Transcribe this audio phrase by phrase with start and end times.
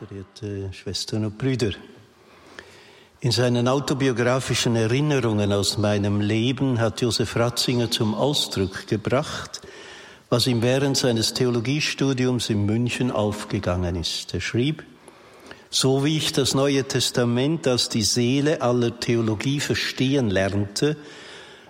[0.00, 1.72] verehrte Schwestern und Brüder.
[3.20, 9.60] In seinen autobiografischen Erinnerungen aus meinem Leben hat Josef Ratzinger zum Ausdruck gebracht,
[10.30, 14.32] was ihm während seines Theologiestudiums in München aufgegangen ist.
[14.32, 14.84] Er schrieb,
[15.68, 20.96] so wie ich das Neue Testament als die Seele aller Theologie verstehen lernte,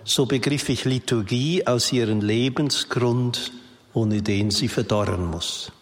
[0.05, 3.51] so begriff ich Liturgie als ihren Lebensgrund,
[3.93, 5.73] ohne den sie verdorren muss.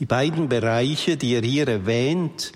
[0.00, 2.52] Die beiden Bereiche, die er hier erwähnt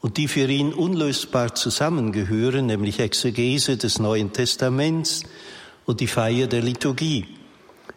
[0.00, 5.24] und die für ihn unlösbar zusammengehören, nämlich Exegese des Neuen Testaments
[5.84, 7.26] und die Feier der Liturgie,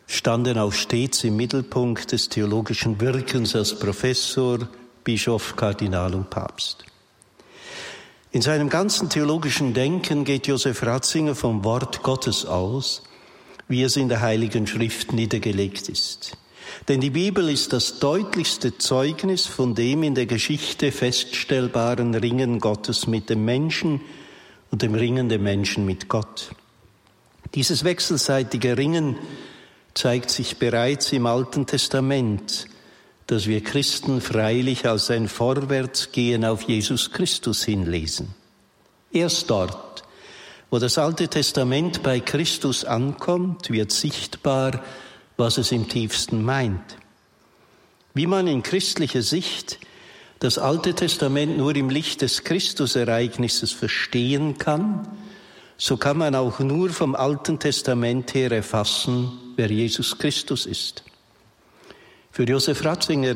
[0.06, 4.68] standen auch stets im Mittelpunkt des theologischen Wirkens als Professor,
[5.06, 6.84] Bischof, Kardinal und Papst.
[8.34, 13.04] In seinem ganzen theologischen Denken geht Josef Ratzinger vom Wort Gottes aus,
[13.70, 16.38] wie es in der Heiligen Schrift niedergelegt ist.
[16.88, 23.08] Denn die Bibel ist das deutlichste Zeugnis von dem in der Geschichte feststellbaren Ringen Gottes
[23.08, 24.02] mit dem Menschen
[24.70, 26.52] und dem Ringen der Menschen mit Gott.
[27.56, 29.16] Dieses wechselseitige Ringen
[29.94, 32.68] zeigt sich bereits im Alten Testament,
[33.28, 38.34] das wir Christen freilich als ein Vorwärtsgehen auf Jesus Christus hinlesen.
[39.12, 40.04] Erst dort,
[40.70, 44.84] wo das Alte Testament bei Christus ankommt, wird sichtbar,
[45.38, 46.98] was es im tiefsten meint.
[48.14, 49.80] Wie man in christlicher Sicht
[50.40, 55.08] das Alte Testament nur im Licht des Christusereignisses verstehen kann,
[55.78, 61.04] so kann man auch nur vom Alten Testament her erfassen, wer Jesus Christus ist.
[62.32, 63.36] Für Josef Ratzinger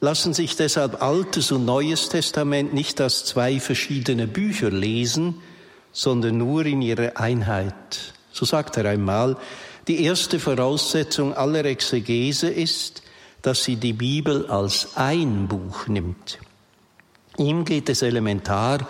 [0.00, 5.36] lassen sich deshalb Altes und Neues Testament nicht als zwei verschiedene Bücher lesen,
[5.92, 8.12] sondern nur in ihrer Einheit.
[8.32, 9.36] So sagt er einmal,
[9.88, 13.02] die erste Voraussetzung aller Exegese ist,
[13.42, 16.38] dass sie die Bibel als ein Buch nimmt.
[17.38, 18.88] Ihm geht es elementar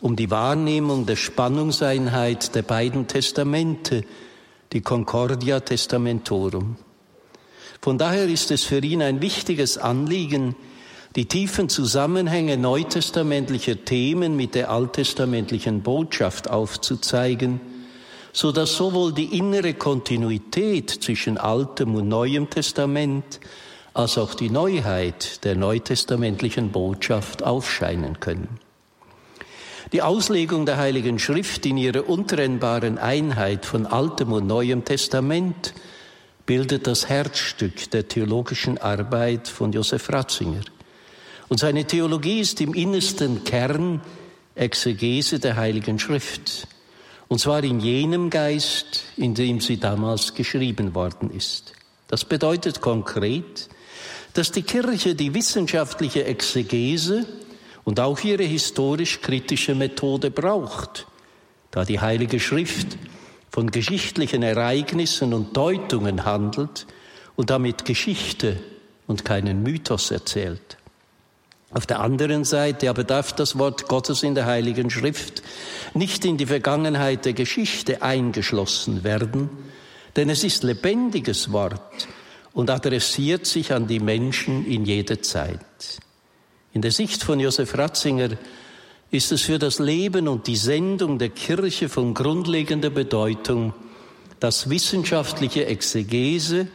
[0.00, 4.04] um die Wahrnehmung der Spannungseinheit der beiden Testamente,
[4.72, 6.76] die Concordia Testamentorum.
[7.80, 10.56] Von daher ist es für ihn ein wichtiges Anliegen,
[11.14, 17.60] die tiefen Zusammenhänge neutestamentlicher Themen mit der alttestamentlichen Botschaft aufzuzeigen–
[18.34, 23.38] so dass sowohl die innere Kontinuität zwischen Altem und Neuem Testament
[23.94, 28.58] als auch die Neuheit der neutestamentlichen Botschaft aufscheinen können.
[29.92, 35.72] Die Auslegung der Heiligen Schrift in ihrer untrennbaren Einheit von Altem und Neuem Testament
[36.44, 40.62] bildet das Herzstück der theologischen Arbeit von Josef Ratzinger.
[41.48, 44.00] Und seine Theologie ist im innersten Kern
[44.56, 46.66] Exegese der Heiligen Schrift.
[47.28, 51.72] Und zwar in jenem Geist, in dem sie damals geschrieben worden ist.
[52.08, 53.68] Das bedeutet konkret,
[54.34, 57.26] dass die Kirche die wissenschaftliche Exegese
[57.84, 61.06] und auch ihre historisch-kritische Methode braucht,
[61.70, 62.98] da die Heilige Schrift
[63.50, 66.86] von geschichtlichen Ereignissen und Deutungen handelt
[67.36, 68.60] und damit Geschichte
[69.06, 70.76] und keinen Mythos erzählt.
[71.74, 75.42] Auf der anderen Seite aber darf das Wort Gottes in der Heiligen Schrift
[75.92, 79.50] nicht in die Vergangenheit der Geschichte eingeschlossen werden,
[80.14, 82.06] denn es ist lebendiges Wort
[82.52, 85.58] und adressiert sich an die Menschen in jeder Zeit.
[86.72, 88.30] In der Sicht von Josef Ratzinger
[89.10, 93.74] ist es für das Leben und die Sendung der Kirche von grundlegender Bedeutung,
[94.38, 96.68] dass wissenschaftliche Exegese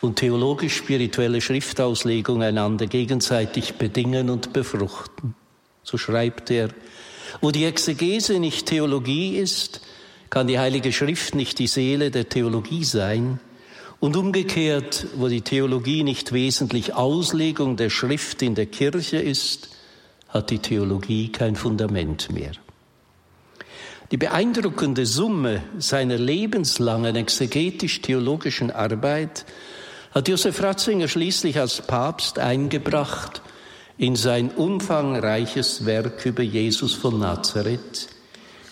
[0.00, 5.34] und theologisch-spirituelle Schriftauslegung einander gegenseitig bedingen und befruchten.
[5.82, 6.70] So schreibt er,
[7.40, 9.80] wo die Exegese nicht Theologie ist,
[10.30, 13.40] kann die Heilige Schrift nicht die Seele der Theologie sein.
[14.00, 19.70] Und umgekehrt, wo die Theologie nicht wesentlich Auslegung der Schrift in der Kirche ist,
[20.28, 22.52] hat die Theologie kein Fundament mehr.
[24.10, 29.44] Die beeindruckende Summe seiner lebenslangen exegetisch-theologischen Arbeit
[30.18, 33.40] hat Josef Ratzinger schließlich als Papst eingebracht
[33.98, 38.08] in sein umfangreiches Werk über Jesus von Nazareth,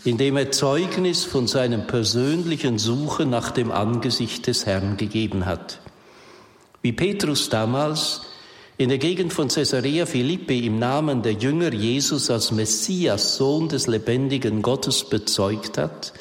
[0.04, 5.78] in dem er Zeugnis von seinem persönlichen Suchen nach dem Angesicht des Herrn gegeben hat.
[6.82, 8.22] Wie Petrus damals
[8.76, 13.86] in der Gegend von Caesarea Philippi im Namen der Jünger Jesus als Messias, Sohn des
[13.86, 16.12] lebendigen Gottes bezeugt hat,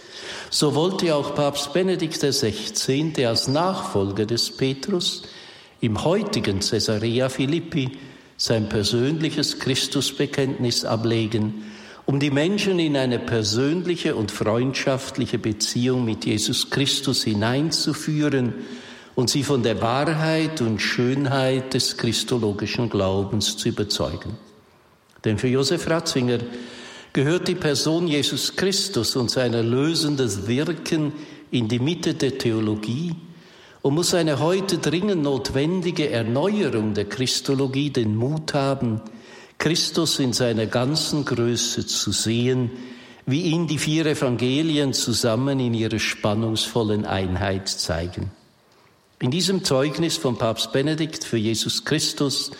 [0.49, 3.25] so wollte auch Papst Benedikt XVI.
[3.25, 5.23] als Nachfolger des Petrus
[5.81, 7.97] im heutigen Caesarea Philippi
[8.37, 11.65] sein persönliches Christusbekenntnis ablegen,
[12.05, 18.53] um die Menschen in eine persönliche und freundschaftliche Beziehung mit Jesus Christus hineinzuführen
[19.15, 24.37] und sie von der Wahrheit und Schönheit des christologischen Glaubens zu überzeugen.
[25.23, 26.39] Denn für Josef Ratzinger
[27.15, 31.13] gehört die Person Jesus Christus und sein erlösendes Wirken
[31.49, 33.15] in die Mitte der Theologie
[33.81, 38.99] und muss eine heute dringend notwendige Erneuerung der Christologie den Mut haben,
[39.57, 42.71] Christus in seiner ganzen Größe zu sehen,
[43.25, 48.31] wie ihn die vier Evangelien zusammen in ihrer spannungsvollen Einheit zeigen.
[49.21, 52.51] In diesem Zeugnis von Papst Benedikt für Jesus Christus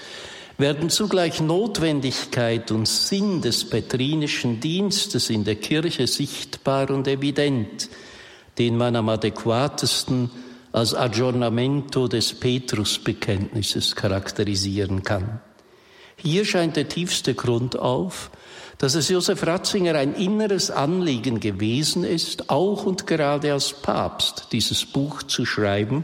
[0.58, 7.90] werden zugleich Notwendigkeit und Sinn des petrinischen Dienstes in der Kirche sichtbar und evident,
[8.58, 10.32] den man am adäquatesten
[10.72, 15.42] als Aggiornamento des Petrusbekenntnisses charakterisieren kann.
[16.18, 18.32] Hier scheint der tiefste Grund auf,
[18.78, 24.86] dass es Josef Ratzinger ein inneres Anliegen gewesen ist, auch und gerade als Papst dieses
[24.86, 26.04] Buch zu schreiben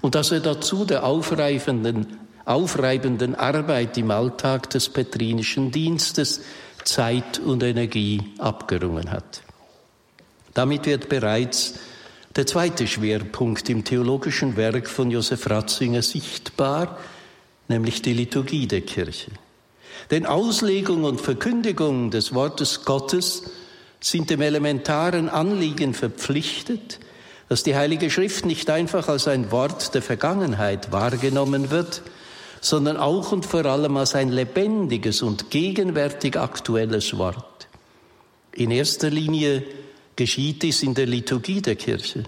[0.00, 6.42] und dass er dazu der aufreibenden, aufreibenden Arbeit im Alltag des petrinischen Dienstes
[6.84, 9.42] Zeit und Energie abgerungen hat.
[10.52, 11.74] Damit wird bereits
[12.36, 16.98] der zweite Schwerpunkt im theologischen Werk von Josef Ratzinger sichtbar,
[17.68, 19.30] nämlich die Liturgie der Kirche.
[20.10, 23.44] Denn Auslegung und Verkündigung des Wortes Gottes
[24.00, 26.98] sind dem elementaren Anliegen verpflichtet,
[27.48, 32.02] dass die Heilige Schrift nicht einfach als ein Wort der Vergangenheit wahrgenommen wird,
[32.64, 37.68] sondern auch und vor allem als ein lebendiges und gegenwärtig aktuelles Wort.
[38.52, 39.64] In erster Linie
[40.16, 42.24] geschieht dies in der Liturgie der Kirche.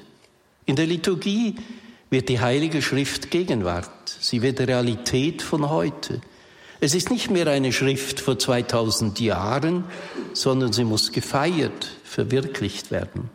[0.67, 1.55] In der Liturgie
[2.11, 4.15] wird die Heilige Schrift Gegenwart.
[4.21, 6.21] Sie wird Realität von heute.
[6.81, 9.85] Es ist nicht mehr eine Schrift vor 2000 Jahren,
[10.35, 13.31] sondern sie muss gefeiert, verwirklicht werden.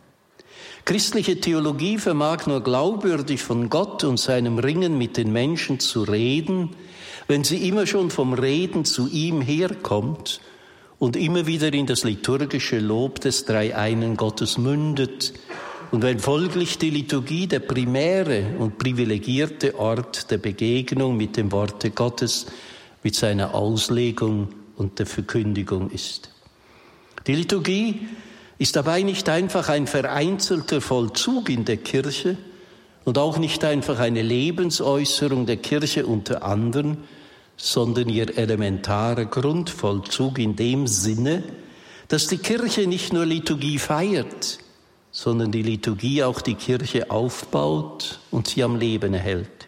[0.84, 6.70] Christliche Theologie vermag nur glaubwürdig von Gott und seinem Ringen mit den Menschen zu reden,
[7.28, 10.40] wenn sie immer schon vom Reden zu ihm herkommt
[10.98, 15.32] und immer wieder in das liturgische Lob des Dreieinen Gottes mündet
[15.92, 21.90] und wenn folglich die Liturgie der primäre und privilegierte Ort der Begegnung mit dem Worte
[21.90, 22.46] Gottes
[23.04, 26.30] mit seiner Auslegung und der Verkündigung ist.
[27.26, 28.08] Die Liturgie
[28.62, 32.36] ist dabei nicht einfach ein vereinzelter Vollzug in der Kirche
[33.04, 36.98] und auch nicht einfach eine Lebensäußerung der Kirche unter anderen,
[37.56, 41.42] sondern ihr elementarer Grundvollzug in dem Sinne,
[42.06, 44.60] dass die Kirche nicht nur Liturgie feiert,
[45.10, 49.66] sondern die Liturgie auch die Kirche aufbaut und sie am Leben erhält.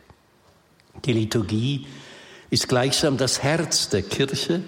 [1.04, 1.88] Die Liturgie
[2.48, 4.62] ist gleichsam das Herz der Kirche,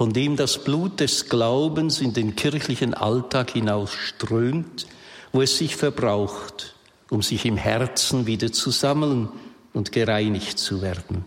[0.00, 4.86] von dem das Blut des Glaubens in den kirchlichen Alltag hinaus strömt,
[5.30, 6.74] wo es sich verbraucht,
[7.10, 9.28] um sich im Herzen wieder zu sammeln
[9.74, 11.26] und gereinigt zu werden.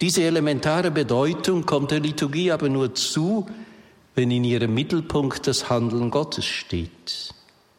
[0.00, 3.46] Diese elementare Bedeutung kommt der Liturgie aber nur zu,
[4.16, 7.32] wenn in ihrem Mittelpunkt das Handeln Gottes steht.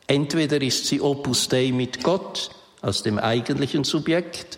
[0.07, 2.51] Entweder ist sie Opus Dei mit Gott
[2.81, 4.57] aus dem eigentlichen Subjekt,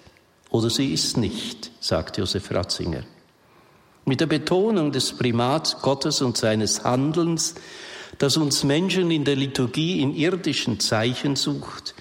[0.52, 3.04] oder sie ist nicht, sagt Josef Ratzinger.
[4.10, 7.54] Mit der Betonung des Primats Gottes und seines Handelns,
[8.18, 11.94] das uns Menschen in der Liturgie in irdischen Zeichen sucht,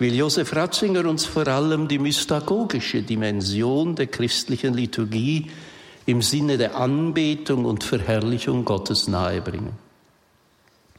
[0.00, 5.52] will Josef Ratzinger uns vor allem die mystagogische Dimension der christlichen Liturgie
[6.06, 9.74] im Sinne der Anbetung und Verherrlichung Gottes nahebringen.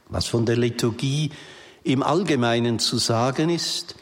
[0.08, 1.32] Was von der Liturgie
[1.84, 3.94] im Allgemeinen zu sagen ist,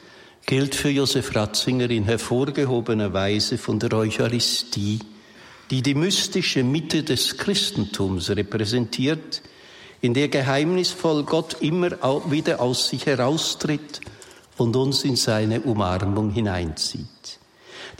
[0.46, 5.00] gilt für Josef Ratzinger in hervorgehobener Weise von der Eucharistie,
[5.70, 9.42] die die mystische Mitte des Christentums repräsentiert,
[10.00, 11.90] in der geheimnisvoll Gott immer
[12.30, 14.00] wieder aus sich heraustritt
[14.58, 17.38] und uns in seine Umarmung hineinzieht.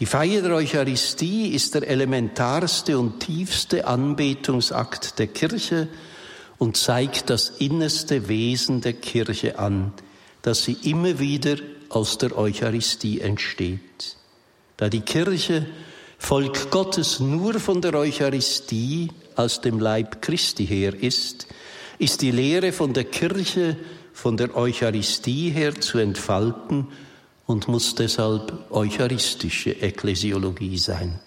[0.01, 5.89] Die Feier der Eucharistie ist der elementarste und tiefste Anbetungsakt der Kirche
[6.59, 9.93] und zeigt das innerste Wesen der Kirche an,
[10.43, 11.57] dass sie immer wieder
[11.89, 14.17] aus der Eucharistie entsteht.
[14.77, 15.67] Da die Kirche
[16.19, 21.47] Volk Gottes nur von der Eucharistie als dem Leib Christi her ist,
[21.99, 23.77] ist die Lehre von der Kirche
[24.13, 26.89] von der Eucharistie her zu entfalten
[27.47, 31.21] und muss deshalb eucharistische Ekklesiologie sein.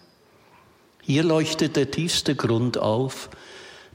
[1.03, 3.29] Hier leuchtet der tiefste Grund auf,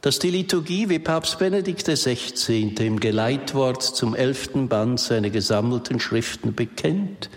[0.02, 2.72] dass die Liturgie, wie Papst Benedikt XVI.
[2.80, 7.30] im Geleitwort zum elften Band seiner gesammelten Schriften bekennt,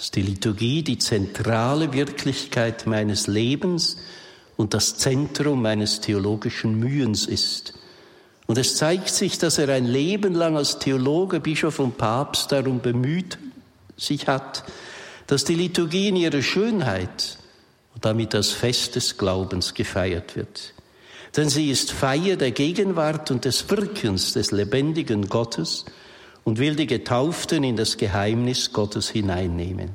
[0.00, 3.98] dass die Liturgie die zentrale Wirklichkeit meines Lebens
[4.56, 7.74] und das Zentrum meines theologischen Mühens ist.
[8.46, 12.80] Und es zeigt sich, dass er ein Leben lang als Theologe, Bischof und Papst darum
[12.80, 13.36] bemüht
[13.98, 14.64] sich hat,
[15.26, 17.36] dass die Liturgie in ihrer Schönheit
[17.94, 20.72] und damit das Fest des Glaubens gefeiert wird.
[21.36, 25.84] Denn sie ist Feier der Gegenwart und des Wirkens des lebendigen Gottes
[26.44, 29.90] und will die Getauften in das Geheimnis Gottes hineinnehmen.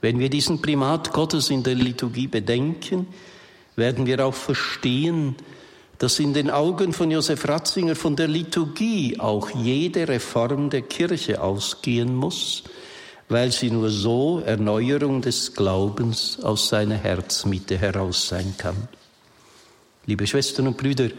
[0.00, 3.06] Wenn wir diesen Primat Gottes in der Liturgie bedenken,
[3.76, 5.36] werden wir auch verstehen,
[5.98, 11.40] dass in den Augen von Josef Ratzinger von der Liturgie auch jede Reform der Kirche
[11.40, 12.64] ausgehen muss,
[13.28, 18.88] weil sie nur so Erneuerung des Glaubens aus seiner Herzmitte heraus sein kann.
[20.06, 21.10] Liebe Schwestern und Brüder,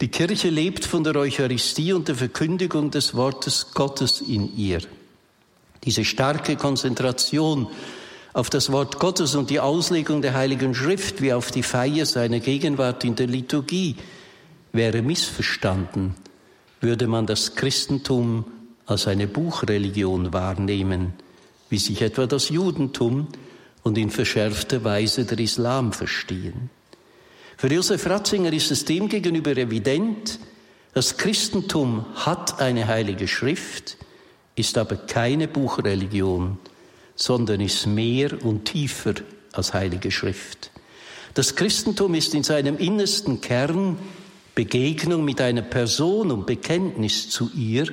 [0.00, 4.80] die Kirche lebt von der Eucharistie und der Verkündigung des Wortes Gottes in ihr.
[5.84, 7.68] Diese starke Konzentration
[8.34, 12.40] auf das Wort Gottes und die Auslegung der Heiligen Schrift wie auf die Feier seiner
[12.40, 13.96] Gegenwart in der Liturgie
[14.72, 16.14] wäre missverstanden,
[16.82, 18.44] würde man das Christentum
[18.84, 21.14] als eine Buchreligion wahrnehmen,
[21.70, 23.28] wie sich etwa das Judentum
[23.82, 26.68] und in verschärfter Weise der Islam verstehen.
[27.58, 30.38] Für Josef Ratzinger ist es demgegenüber evident,
[30.92, 33.96] das Christentum hat eine heilige Schrift,
[34.56, 36.58] ist aber keine Buchreligion,
[37.14, 39.14] sondern ist mehr und tiefer
[39.52, 40.70] als Heilige Schrift.
[41.32, 43.98] Das Christentum ist in seinem innersten Kern
[44.54, 47.86] Begegnung mit einer Person und Bekenntnis zu ihr,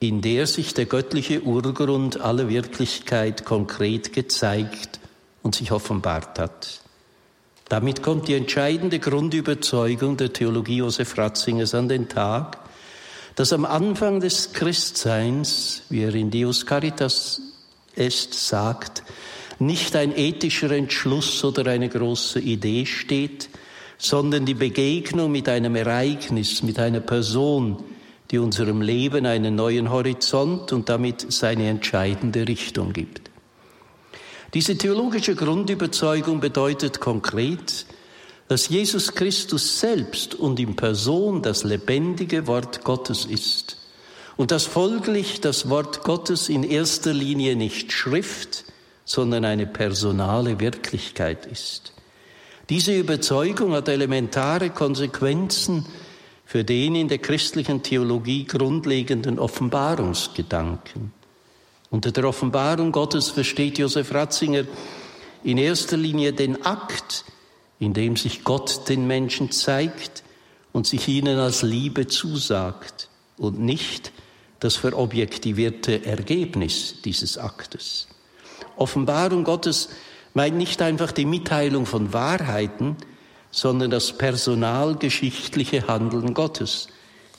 [0.00, 5.00] in der sich der göttliche Urgrund aller Wirklichkeit konkret gezeigt
[5.42, 6.83] und sich offenbart hat.
[7.68, 12.58] Damit kommt die entscheidende Grundüberzeugung der Theologie Josef Ratzingers an den Tag,
[13.36, 17.40] dass am Anfang des Christseins, wie er in Deus Caritas
[17.96, 19.02] est sagt,
[19.58, 23.48] nicht ein ethischer Entschluss oder eine große Idee steht,
[23.98, 27.82] sondern die Begegnung mit einem Ereignis, mit einer Person,
[28.30, 33.30] die unserem Leben einen neuen Horizont und damit seine entscheidende Richtung gibt.
[34.54, 37.86] Diese theologische Grundüberzeugung bedeutet konkret,
[38.46, 43.78] dass Jesus Christus selbst und in Person das lebendige Wort Gottes ist
[44.36, 48.64] und dass folglich das Wort Gottes in erster Linie nicht Schrift,
[49.04, 51.92] sondern eine personale Wirklichkeit ist.
[52.70, 55.84] Diese Überzeugung hat elementare Konsequenzen
[56.44, 61.12] für den in der christlichen Theologie grundlegenden Offenbarungsgedanken.
[61.94, 64.64] Unter der Offenbarung Gottes versteht Josef Ratzinger
[65.44, 67.24] in erster Linie den Akt,
[67.78, 70.24] in dem sich Gott den Menschen zeigt
[70.72, 74.10] und sich ihnen als Liebe zusagt und nicht
[74.58, 78.08] das verobjektivierte Ergebnis dieses Aktes.
[78.74, 79.88] Offenbarung Gottes
[80.32, 82.96] meint nicht einfach die Mitteilung von Wahrheiten,
[83.52, 86.88] sondern das personalgeschichtliche Handeln Gottes,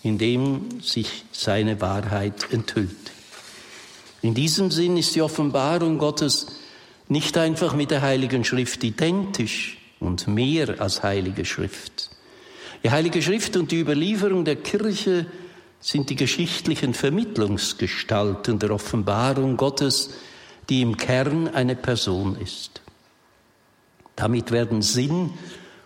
[0.01, 3.14] in dem sich seine Wahrheit enthüllt.
[4.25, 6.47] In diesem Sinn ist die Offenbarung Gottes
[7.09, 12.09] nicht einfach mit der Heiligen Schrift identisch und mehr als Heilige Schrift.
[12.83, 15.27] Die Heilige Schrift und die Überlieferung der Kirche
[15.79, 20.09] sind die geschichtlichen Vermittlungsgestalten der Offenbarung Gottes,
[20.69, 22.81] die im Kern eine Person ist.
[24.15, 25.33] Damit werden Sinn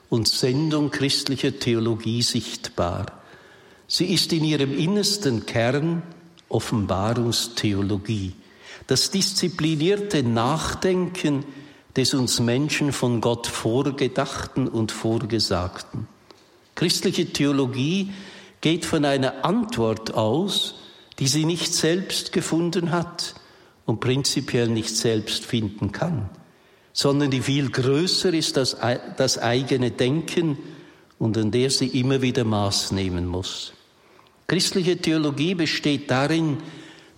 [0.08, 3.08] und Sendung christlicher Theologie sichtbar.
[3.86, 6.04] Sie ist in ihrem innersten Kern
[6.50, 8.34] Offenbarungstheologie,
[8.88, 11.46] das disziplinierte Nachdenken
[11.96, 16.08] des uns Menschen von Gott vorgedachten und vorgesagten.
[16.76, 18.12] Christliche Theologie
[18.62, 20.76] geht von einer Antwort aus,
[21.20, 23.36] die sie nicht selbst gefunden hat
[23.86, 26.30] und prinzipiell nicht selbst finden kann,
[26.94, 28.78] sondern die viel größer ist als
[29.18, 30.58] das eigene Denken
[31.18, 33.74] und an der sie immer wieder Maß nehmen muss.
[34.50, 36.58] Christliche Theologie besteht darin,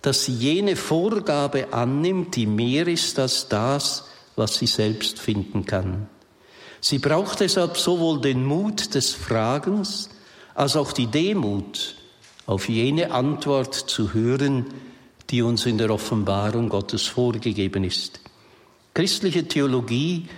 [0.02, 4.04] dass sie jene Vorgabe annimmt, die mehr ist als das,
[4.36, 6.08] was sie selbst finden kann.
[6.82, 10.10] Sie braucht deshalb sowohl den Mut des Fragens
[10.54, 11.94] als auch die Demut,
[12.44, 14.66] auf jene Antwort zu hören,
[15.30, 18.20] die uns in der Offenbarung Gottes vorgegeben ist.
[18.92, 20.28] Christliche Theologie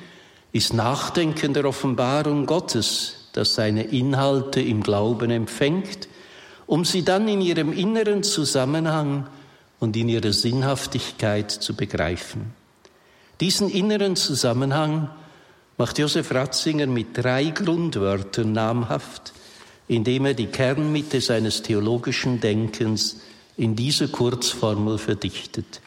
[0.53, 6.07] ist Nachdenken der Offenbarung Gottes, das seine Inhalte im Glauben empfängt,
[6.67, 9.27] um sie dann in ihrem inneren Zusammenhang
[9.81, 12.55] und in ihrer Sinnhaftigkeit zu begreifen.
[13.41, 15.11] Diesen inneren Zusammenhang
[15.77, 19.33] macht Josef Ratzinger mit drei Grundwörtern namhaft,
[19.89, 23.21] indem er die Kernmitte seines theologischen Denkens
[23.57, 25.81] in diese Kurzformel verdichtet.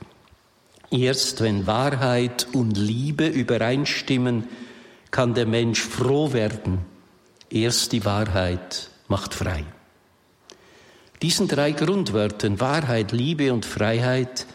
[0.92, 4.46] Erst wenn Wahrheit und Liebe übereinstimmen,
[5.12, 6.80] kann der Mensch froh werden.
[7.50, 9.64] Erst die Wahrheit macht frei.
[11.22, 14.46] Diesen drei Grundwörtern Wahrheit, Liebe und Freiheit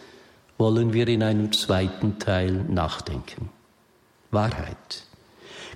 [0.58, 3.50] wollen wir in einem zweiten Teil nachdenken.
[4.30, 5.06] Wahrheit.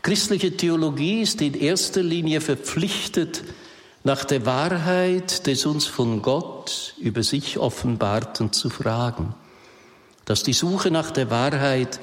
[0.02, 3.42] Christliche Theologie ist in erster Linie verpflichtet,
[4.04, 9.34] nach der Wahrheit des uns von Gott über sich offenbarten zu fragen.
[10.24, 11.98] Dass die Suche nach der Wahrheit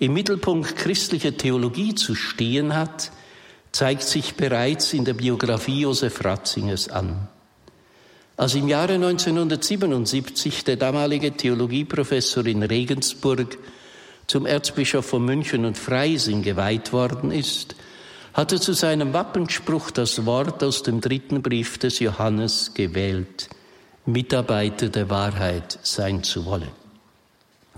[0.00, 3.12] im Mittelpunkt christlicher Theologie zu stehen hat,
[3.70, 7.28] zeigt sich bereits in der Biografie Josef Ratzingers an.
[8.38, 13.56] Als im Jahre 1977 der damalige Theologieprofessor in Regensburg
[14.26, 17.76] zum Erzbischof von München und Freising geweiht worden ist,
[18.34, 23.48] hatte zu seinem Wappenspruch das Wort aus dem dritten Brief des Johannes gewählt,
[24.04, 26.68] Mitarbeiter der Wahrheit sein zu wollen.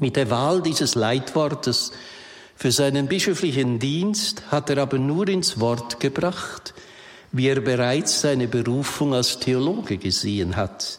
[0.00, 1.92] Mit der Wahl dieses Leitwortes
[2.56, 6.74] für seinen bischöflichen Dienst hat er aber nur ins Wort gebracht,
[7.32, 10.98] wie er bereits seine Berufung als Theologe gesehen hat,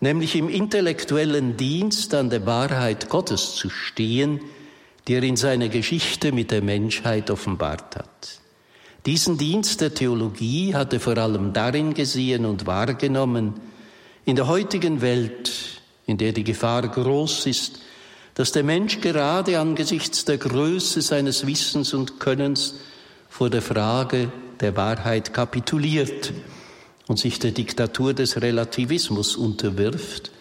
[0.00, 4.40] nämlich im intellektuellen Dienst an der Wahrheit Gottes zu stehen,
[5.06, 8.40] die er in seiner Geschichte mit der Menschheit offenbart hat.
[9.06, 13.54] Diesen Dienst der Theologie hat er vor allem darin gesehen und wahrgenommen,
[14.24, 17.80] in der heutigen Welt, in der die Gefahr groß ist,
[18.34, 22.74] dass der Mensch gerade angesichts der Größe seines Wissens und Könnens
[23.28, 26.32] vor der Frage der Wahrheit kapituliert
[27.06, 30.32] und sich der Diktatur des Relativismus unterwirft.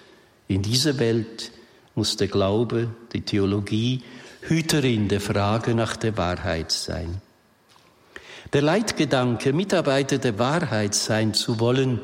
[0.48, 1.52] In dieser Welt
[1.96, 4.02] muss der Glaube, die Theologie
[4.42, 7.22] Hüterin der Frage nach der Wahrheit sein.
[8.54, 12.00] Der Leitgedanke, Mitarbeiter der Wahrheit sein zu wollen,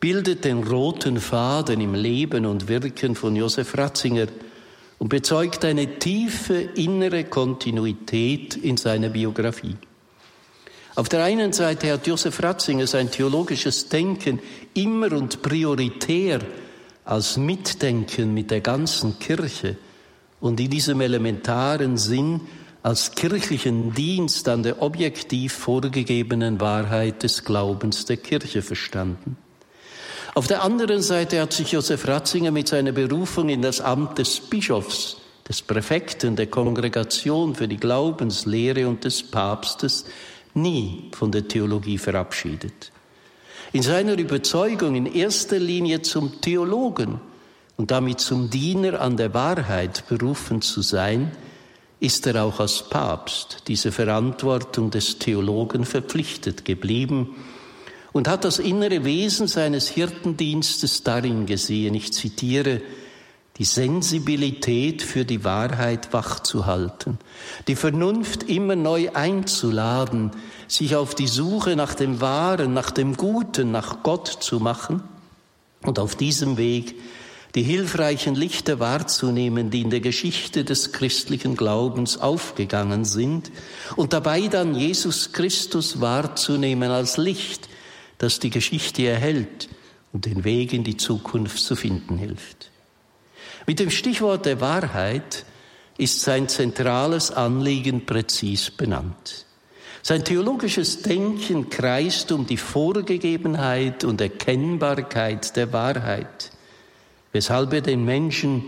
[0.00, 4.26] bildet den roten Faden im Leben und Wirken von Josef Ratzinger
[4.98, 9.76] und bezeugt eine tiefe innere Kontinuität in seiner Biografie.
[10.96, 14.40] Auf der einen Seite hat Josef Ratzinger sein theologisches Denken
[14.74, 16.40] immer und prioritär
[17.04, 19.76] als Mitdenken mit der ganzen Kirche
[20.40, 22.40] und in diesem elementaren Sinn
[22.82, 29.36] als kirchlichen Dienst an der objektiv vorgegebenen Wahrheit des Glaubens der Kirche verstanden.
[30.34, 34.40] Auf der anderen Seite hat sich Josef Ratzinger mit seiner Berufung in das Amt des
[34.40, 40.04] Bischofs, des Präfekten der Kongregation für die Glaubenslehre und des Papstes
[40.54, 42.92] nie von der Theologie verabschiedet.
[43.72, 47.20] In seiner Überzeugung in erster Linie zum Theologen
[47.76, 51.30] und damit zum Diener an der Wahrheit berufen zu sein,
[52.00, 57.36] ist er auch als Papst diese Verantwortung des Theologen verpflichtet geblieben
[58.12, 62.80] und hat das innere Wesen seines Hirtendienstes darin gesehen, ich zitiere,
[63.58, 67.18] die Sensibilität für die Wahrheit wachzuhalten,
[67.68, 70.30] die Vernunft immer neu einzuladen,
[70.66, 75.02] sich auf die Suche nach dem Wahren, nach dem Guten, nach Gott zu machen.
[75.82, 76.94] Und auf diesem Weg
[77.54, 83.50] die hilfreichen Lichter wahrzunehmen, die in der Geschichte des christlichen Glaubens aufgegangen sind,
[83.96, 87.68] und dabei dann Jesus Christus wahrzunehmen als Licht,
[88.18, 89.68] das die Geschichte erhält
[90.12, 92.69] und den Weg in die Zukunft zu finden hilft.
[93.70, 95.44] Mit dem Stichwort der Wahrheit
[95.96, 99.46] ist sein zentrales Anliegen präzis benannt.
[100.02, 106.50] Sein theologisches Denken kreist um die Vorgegebenheit und Erkennbarkeit der Wahrheit
[107.30, 108.64] weshalb er den Menschen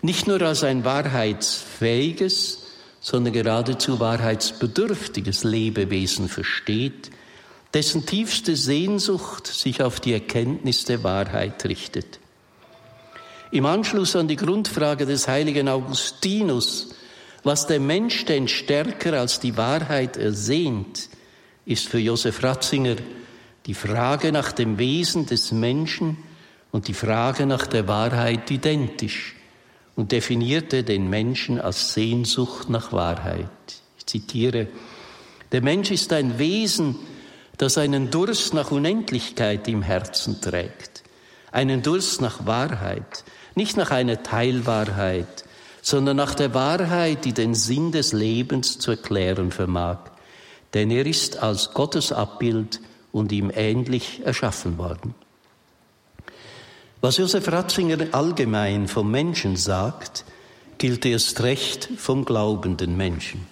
[0.00, 2.68] nicht nur als ein wahrheitsfähiges,
[3.00, 7.10] sondern geradezu wahrheitsbedürftiges Lebewesen versteht,
[7.74, 12.20] dessen tiefste Sehnsucht sich auf die Erkenntnis der Wahrheit richtet.
[13.56, 16.90] Im Anschluss an die Grundfrage des heiligen Augustinus,
[17.42, 21.08] was der Mensch denn stärker als die Wahrheit ersehnt,
[21.64, 22.96] ist für Josef Ratzinger
[23.64, 26.18] die Frage nach dem Wesen des Menschen
[26.70, 29.36] und die Frage nach der Wahrheit identisch
[29.94, 33.48] und definierte den Menschen als Sehnsucht nach Wahrheit.
[33.96, 34.68] Ich zitiere,
[35.50, 36.96] der Mensch ist ein Wesen,
[37.56, 41.04] das einen Durst nach Unendlichkeit im Herzen trägt,
[41.52, 43.24] einen Durst nach Wahrheit,
[43.56, 45.44] nicht nach einer Teilwahrheit,
[45.82, 49.98] sondern nach der Wahrheit, die den Sinn des Lebens zu erklären vermag.
[50.74, 52.80] Denn er ist als Gottes Abbild
[53.12, 55.14] und ihm ähnlich erschaffen worden.
[57.00, 60.24] Was Josef Ratzinger allgemein vom Menschen sagt,
[60.78, 63.46] gilt erst recht vom glaubenden Menschen.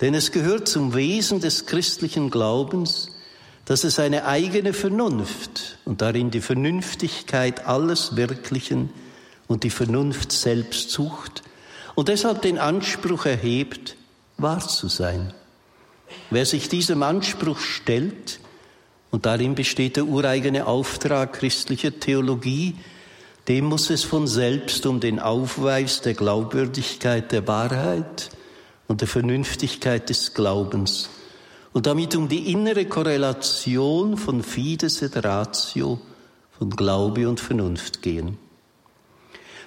[0.00, 3.10] Denn es gehört zum Wesen des christlichen Glaubens,
[3.70, 8.90] dass es eine eigene Vernunft und darin die Vernünftigkeit alles Wirklichen
[9.46, 11.44] und die Vernunft selbst sucht
[11.94, 13.94] und deshalb den Anspruch erhebt,
[14.38, 15.32] wahr zu sein.
[16.30, 18.40] Wer sich diesem Anspruch stellt,
[19.12, 22.74] und darin besteht der ureigene Auftrag christlicher Theologie,
[23.46, 28.30] dem muss es von selbst um den Aufweis der Glaubwürdigkeit der Wahrheit
[28.88, 31.08] und der Vernünftigkeit des Glaubens
[31.72, 36.00] und damit um die innere Korrelation von Fides et Ratio,
[36.58, 38.36] von Glaube und Vernunft gehen.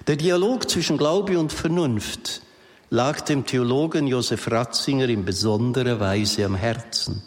[0.07, 2.41] Der Dialog zwischen Glaube und Vernunft
[2.89, 7.23] lag dem Theologen Josef Ratzinger in besonderer Weise am Herzen.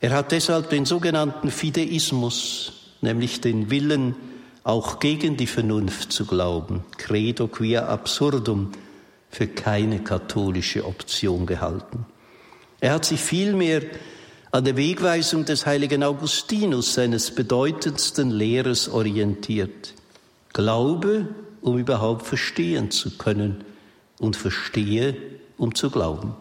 [0.00, 4.16] Er hat deshalb den sogenannten Fideismus, nämlich den Willen,
[4.64, 8.72] auch gegen die Vernunft zu glauben, credo quia absurdum,
[9.30, 12.04] für keine katholische Option gehalten.
[12.80, 13.82] Er hat sich vielmehr
[14.52, 19.94] an der Wegweisung des heiligen Augustinus, seines bedeutendsten Lehrers, orientiert.
[20.52, 21.28] Glaube,
[21.60, 23.64] um überhaupt verstehen zu können
[24.18, 25.16] und verstehe,
[25.56, 26.34] um zu glauben.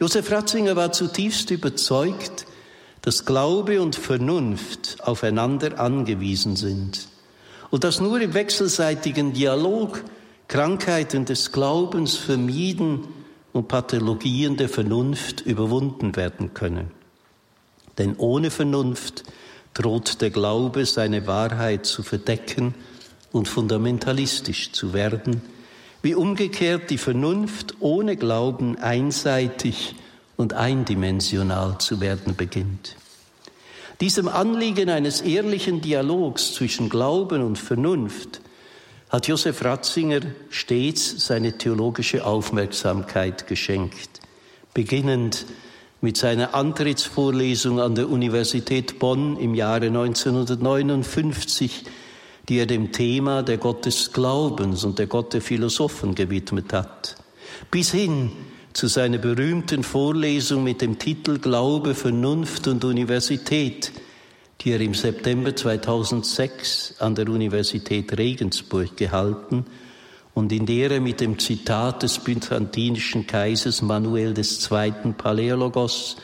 [0.00, 2.46] Josef Ratzinger war zutiefst überzeugt,
[3.02, 7.06] dass Glaube und Vernunft aufeinander angewiesen sind
[7.70, 10.02] und dass nur im wechselseitigen Dialog
[10.48, 13.06] Krankheiten des Glaubens vermieden
[13.56, 16.90] und Pathologien der Vernunft überwunden werden können.
[17.98, 19.24] Denn ohne Vernunft
[19.74, 22.74] droht der Glaube, seine Wahrheit zu verdecken
[23.32, 25.42] und fundamentalistisch zu werden,
[26.02, 29.94] wie umgekehrt die Vernunft ohne Glauben einseitig
[30.36, 32.96] und eindimensional zu werden beginnt.
[34.00, 38.40] Diesem Anliegen eines ehrlichen Dialogs zwischen Glauben und Vernunft
[39.16, 44.20] hat Josef Ratzinger stets seine theologische Aufmerksamkeit geschenkt,
[44.74, 45.46] beginnend
[46.02, 51.84] mit seiner Antrittsvorlesung an der Universität Bonn im Jahre 1959,
[52.50, 57.16] die er dem Thema der Gott des Glaubens und der Gott der Philosophen gewidmet hat,
[57.70, 58.32] bis hin
[58.74, 63.92] zu seiner berühmten Vorlesung mit dem Titel Glaube, Vernunft und Universität,
[64.60, 69.66] die er im September 2006 an der Universität Regensburg gehalten
[70.34, 75.12] und in der er mit dem Zitat des byzantinischen Kaisers Manuel II.
[75.16, 76.16] Paleologos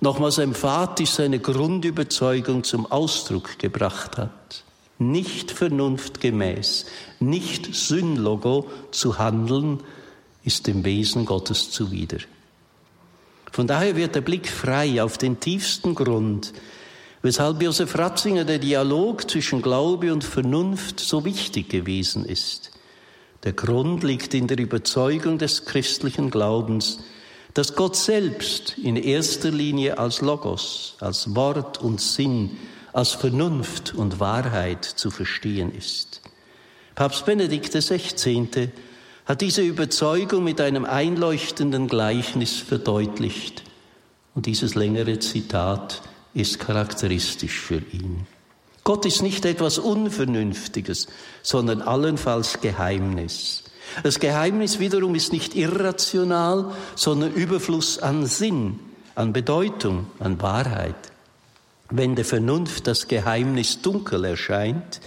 [0.00, 4.64] nochmals emphatisch seine Grundüberzeugung zum Ausdruck gebracht hat.
[4.98, 6.86] Nicht vernunftgemäß,
[7.20, 9.80] nicht synlogo zu handeln,
[10.44, 12.18] ist dem Wesen Gottes zuwider.
[13.50, 16.52] Von daher wird der Blick frei auf den tiefsten Grund,
[17.22, 22.72] weshalb Josef Ratzinger der Dialog zwischen Glaube und Vernunft so wichtig gewesen ist.
[23.44, 26.98] Der Grund liegt in der Überzeugung des christlichen Glaubens,
[27.54, 32.56] dass Gott selbst in erster Linie als Logos, als Wort und Sinn,
[32.92, 36.22] als Vernunft und Wahrheit zu verstehen ist.
[36.94, 38.70] Papst Benedikt XVI
[39.24, 43.62] hat diese Überzeugung mit einem einleuchtenden Gleichnis verdeutlicht.
[44.34, 46.02] Und dieses längere Zitat
[46.34, 48.26] ist charakteristisch für ihn.
[48.84, 51.06] Gott ist nicht etwas Unvernünftiges,
[51.42, 53.64] sondern allenfalls Geheimnis.
[54.02, 58.80] Das Geheimnis wiederum ist nicht irrational, sondern Überfluss an Sinn,
[59.14, 60.96] an Bedeutung, an Wahrheit.
[61.90, 65.00] Wenn der Vernunft das Geheimnis dunkel erscheint,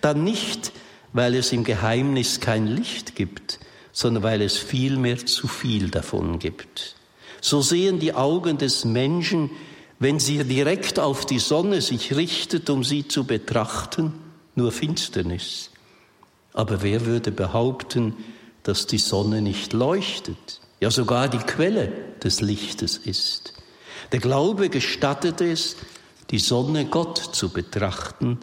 [0.00, 0.72] dann nicht,
[1.12, 3.60] weil es im Geheimnis kein Licht gibt,
[3.92, 6.96] sondern weil es vielmehr zu viel davon gibt.
[7.40, 9.50] So sehen die Augen des Menschen,
[10.02, 14.12] wenn sie direkt auf die Sonne sich richtet, um sie zu betrachten,
[14.56, 15.70] nur Finsternis.
[16.52, 18.14] Aber wer würde behaupten,
[18.64, 23.54] dass die Sonne nicht leuchtet, ja sogar die Quelle des Lichtes ist?
[24.10, 25.76] Der Glaube gestattet es,
[26.30, 28.40] die Sonne Gott zu betrachten,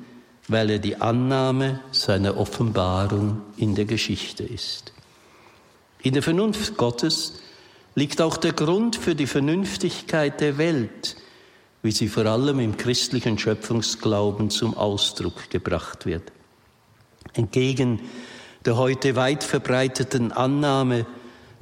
[0.48, 4.94] weil er die Annahme seiner Offenbarung in der Geschichte ist.
[6.04, 7.34] In der Vernunft Gottes
[7.96, 11.18] liegt auch der Grund für die Vernünftigkeit der Welt,
[11.82, 16.32] wie sie vor allem im christlichen Schöpfungsglauben zum Ausdruck gebracht wird.
[17.34, 18.00] Entgegen
[18.66, 21.06] der heute weit verbreiteten Annahme,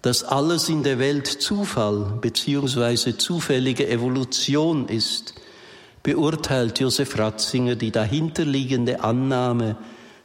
[0.02, 3.18] dass alles in der Welt Zufall bzw.
[3.18, 5.36] zufällige Evolution ist,
[6.04, 9.78] beurteilt Josef Ratzinger die dahinterliegende Annahme,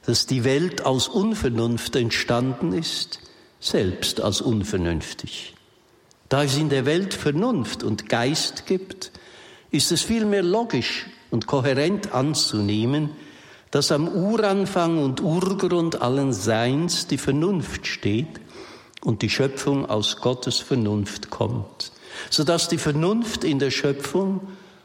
[0.07, 3.21] dass die Welt aus Unvernunft entstanden ist,
[3.61, 5.55] selbst als unvernünftig.
[6.29, 9.12] Da es in der Welt Vernunft und Geist gibt,
[9.73, 13.11] ist es vielmehr logisch und kohärent anzunehmen,
[13.71, 18.39] dass am Uranfang und Urgrund allen Seins die Vernunft steht
[19.03, 21.91] und die Schöpfung aus Gottes Vernunft kommt,
[22.29, 24.43] sodass die Vernunft in der Schöpfung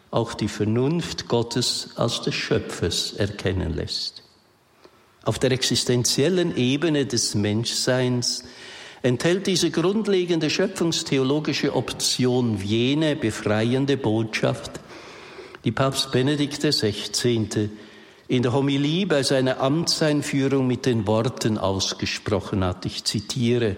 [0.10, 4.24] auch die Vernunft Gottes als des Schöpfers erkennen lässt.
[5.26, 8.46] Auf der existenziellen Ebene des Menschseins
[9.02, 14.80] enthält diese grundlegende schöpfungstheologische Option jene befreiende Botschaft,
[15.64, 17.70] die Papst Benedikt XVI.
[18.28, 22.86] in der Homilie bei seiner Amtseinführung mit den Worten ausgesprochen hat.
[22.86, 23.78] Ich zitiere,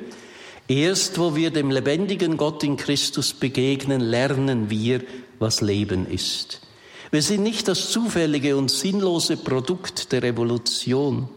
[0.70, 5.02] Erst wo wir dem lebendigen Gott in Christus begegnen, lernen wir,
[5.40, 6.62] was Leben ist.
[7.10, 11.28] Wir sind nicht das zufällige und sinnlose Produkt der Revolution.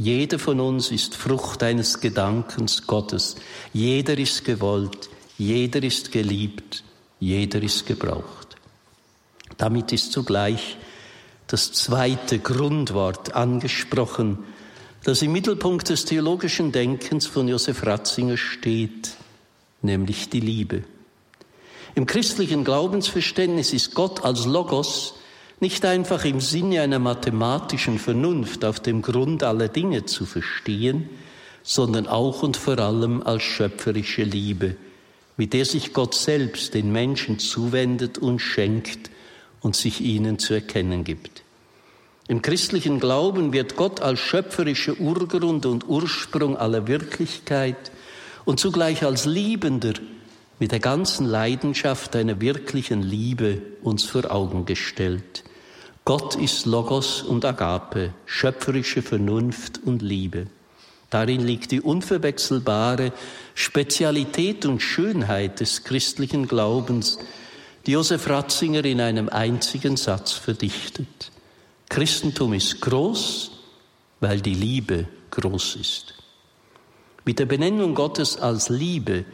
[0.00, 3.36] Jeder von uns ist Frucht eines Gedankens Gottes.
[3.74, 6.82] Jeder ist gewollt, jeder ist geliebt,
[7.18, 8.56] jeder ist gebraucht.
[9.58, 10.78] Damit ist zugleich
[11.48, 14.38] das zweite Grundwort angesprochen,
[15.04, 19.10] das im Mittelpunkt des theologischen Denkens von Josef Ratzinger steht,
[19.82, 20.82] nämlich die Liebe.
[21.94, 25.19] Im christlichen Glaubensverständnis ist Gott als Logos
[25.60, 31.10] nicht einfach im Sinne einer mathematischen Vernunft auf dem Grund aller Dinge zu verstehen,
[31.62, 34.76] sondern auch und vor allem als schöpferische Liebe,
[35.36, 39.10] mit der sich Gott selbst den Menschen zuwendet und schenkt
[39.60, 41.42] und sich ihnen zu erkennen gibt.
[42.28, 47.90] Im christlichen Glauben wird Gott als schöpferischer Urgrund und Ursprung aller Wirklichkeit
[48.44, 49.94] und zugleich als Liebender
[50.58, 55.42] mit der ganzen Leidenschaft einer wirklichen Liebe uns vor Augen gestellt.
[56.04, 60.46] Gott ist Logos und Agape, schöpferische Vernunft und Liebe.
[61.10, 63.12] Darin liegt die unverwechselbare
[63.54, 67.18] Spezialität und Schönheit des christlichen Glaubens,
[67.86, 71.30] die Josef Ratzinger in einem einzigen Satz verdichtet.
[71.88, 73.50] Christentum ist groß,
[74.20, 76.14] weil die Liebe groß ist.
[77.24, 79.24] Mit der Benennung Gottes als Liebe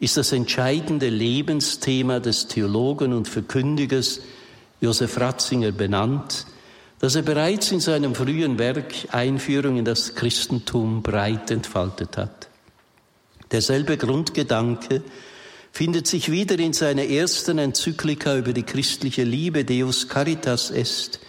[0.00, 4.20] ist das entscheidende Lebensthema des Theologen und Verkündigers
[4.80, 6.46] Josef Ratzinger benannt,
[7.00, 12.48] das er bereits in seinem frühen Werk Einführung in das Christentum breit entfaltet hat.
[13.50, 15.02] Derselbe Grundgedanke
[15.72, 21.20] findet sich wieder in seiner ersten Enzyklika über die christliche Liebe Deus Caritas Est,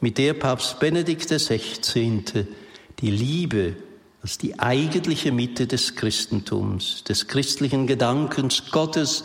[0.00, 2.46] mit der Papst Benedikt XVI.
[2.98, 3.76] die Liebe
[4.22, 9.24] als die eigentliche Mitte des Christentums, des christlichen Gedankens Gottes,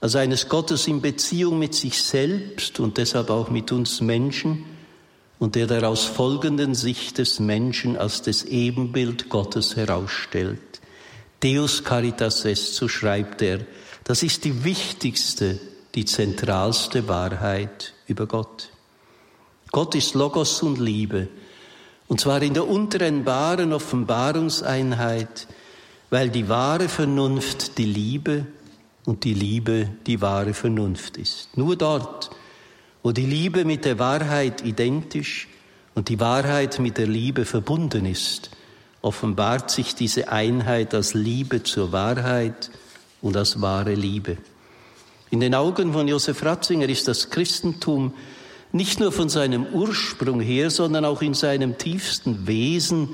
[0.00, 4.64] als eines Gottes in Beziehung mit sich selbst und deshalb auch mit uns Menschen
[5.38, 10.60] und der daraus folgenden Sicht des Menschen als das Ebenbild Gottes herausstellt.
[11.42, 13.60] Deus Caritas est, so schreibt er,
[14.04, 15.58] das ist die wichtigste,
[15.94, 18.70] die zentralste Wahrheit über Gott.
[19.72, 21.28] Gott ist Logos und Liebe.
[22.08, 25.48] Und zwar in der untrennbaren Offenbarungseinheit,
[26.08, 28.46] weil die wahre Vernunft die Liebe
[29.06, 31.56] und die Liebe die wahre Vernunft ist.
[31.56, 32.30] Nur dort,
[33.02, 35.48] wo die Liebe mit der Wahrheit identisch
[35.94, 38.50] und die Wahrheit mit der Liebe verbunden ist,
[39.00, 42.70] offenbart sich diese Einheit als Liebe zur Wahrheit
[43.22, 44.36] und als wahre Liebe.
[45.30, 48.12] In den Augen von Josef Ratzinger ist das Christentum
[48.72, 53.08] nicht nur von seinem Ursprung her, sondern auch in seinem tiefsten Wesen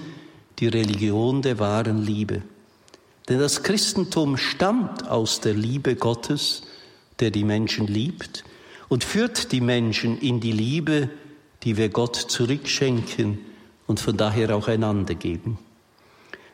[0.59, 2.42] die Religion der wahren Liebe.
[3.33, 6.64] Denn das Christentum stammt aus der Liebe Gottes,
[7.18, 8.45] der die Menschen liebt,
[8.90, 11.09] und führt die Menschen in die Liebe,
[11.62, 13.38] die wir Gott zurückschenken
[13.87, 15.59] und von daher auch einander geben.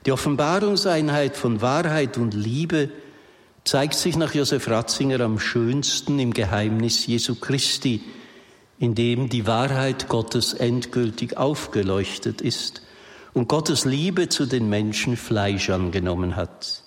[0.06, 2.90] Die Offenbarungseinheit von Wahrheit und Liebe
[3.64, 8.04] zeigt sich nach Josef Ratzinger am schönsten im Geheimnis Jesu Christi,
[8.78, 12.82] in dem die Wahrheit Gottes endgültig aufgeleuchtet ist
[13.34, 16.82] und Gottes Liebe zu den Menschen Fleisch angenommen hat.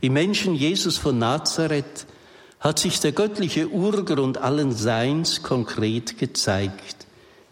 [0.00, 2.06] Im Menschen Jesus von Nazareth
[2.60, 7.06] hat sich der göttliche Urgrund allen Seins konkret gezeigt.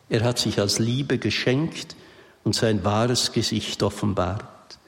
[0.09, 1.97] Er hat sich als Liebe geschenkt
[2.45, 4.79] und sein wahres Gesicht offenbart.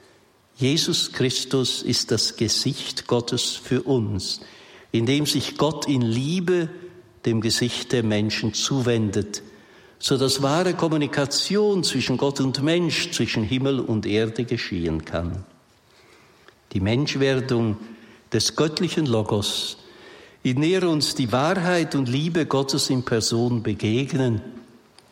[0.55, 4.41] Jesus Christus ist das Gesicht Gottes für uns,
[4.91, 6.69] in dem sich Gott in Liebe
[7.25, 9.41] dem Gesicht der Menschen zuwendet,
[10.03, 15.45] so dass wahre Kommunikation zwischen Gott und Mensch, zwischen Himmel und Erde geschehen kann.
[16.73, 17.77] Die Menschwerdung
[18.33, 19.77] des göttlichen Logos,
[20.43, 24.41] in der uns die Wahrheit und Liebe Gottes in Person begegnen,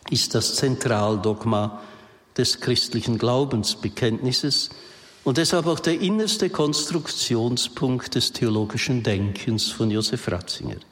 [0.09, 1.81] ist das Zentraldogma
[2.37, 4.71] des christlichen Glaubensbekenntnisses
[5.23, 10.90] und deshalb auch der innerste Konstruktionspunkt des theologischen Denkens von Josef Ratzinger.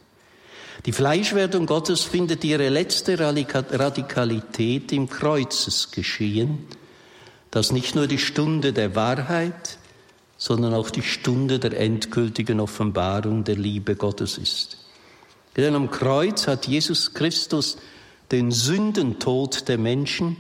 [0.86, 6.60] Die Fleischwerdung Gottes findet ihre letzte Radikalität im Kreuzesgeschehen,
[7.52, 9.78] das nicht nur die Stunde der Wahrheit,
[10.38, 14.78] sondern auch die Stunde der endgültigen Offenbarung der Liebe Gottes ist.
[15.58, 17.78] Denn am Kreuz hat Jesus Christus
[18.32, 20.38] den Sündentod der Menschen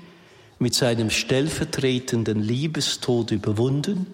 [0.58, 4.08] mit seinem stellvertretenden Liebestod überwunden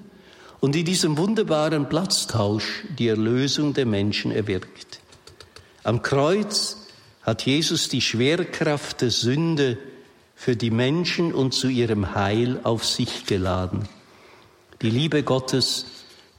[0.60, 5.02] und in diesem wunderbaren Platztausch die Erlösung der Menschen erwirkt.
[5.86, 6.78] Am Kreuz
[7.22, 9.78] hat Jesus die Schwerkraft der Sünde
[10.36, 13.88] für die Menschen und zu ihrem Heil auf sich geladen.
[14.82, 15.86] Die Liebe Gottes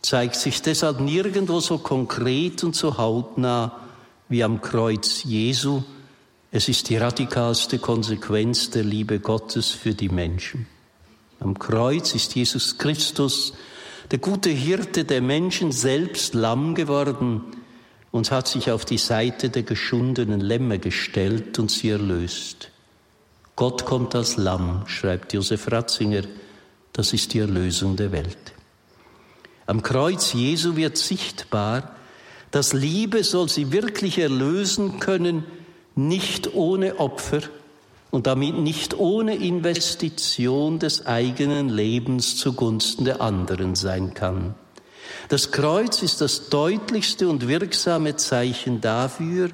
[0.03, 3.81] zeigt sich deshalb nirgendwo so konkret und so hautnah
[4.29, 5.85] wie am Kreuz Jesu.
[6.51, 10.67] Es ist die radikalste Konsequenz der Liebe Gottes für die Menschen.
[11.39, 13.53] Am Kreuz ist Jesus Christus,
[14.11, 17.45] der gute Hirte der Menschen, selbst Lamm geworden
[18.17, 22.71] und hat sich auf die Seite der geschundenen Lämme gestellt und sie erlöst.
[23.57, 26.23] Gott kommt als Lamm, schreibt Josef Ratzinger,
[26.93, 28.39] das ist die Erlösung der Welt.
[29.67, 31.95] Am Kreuz Jesu wird sichtbar,
[32.51, 35.45] dass Liebe soll sie wirklich erlösen können,
[35.95, 37.41] nicht ohne Opfer
[38.11, 44.55] und damit nicht ohne Investition des eigenen Lebens zugunsten der anderen sein kann.
[45.29, 49.51] Das Kreuz ist das deutlichste und wirksame Zeichen dafür,